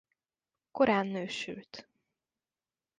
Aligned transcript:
Korán 0.71 1.07
nősült. 1.07 1.87